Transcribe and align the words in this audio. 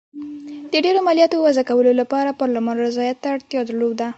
د 0.71 0.73
ډېرو 0.85 0.99
مالیاتو 1.07 1.43
وضعه 1.45 1.67
کولو 1.69 1.91
لپاره 2.01 2.37
پارلمان 2.41 2.75
رضایت 2.87 3.17
ته 3.21 3.27
اړتیا 3.35 3.61
درلوده. 3.65 4.07